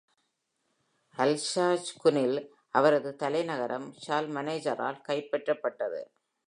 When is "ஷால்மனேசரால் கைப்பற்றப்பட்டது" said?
4.07-6.01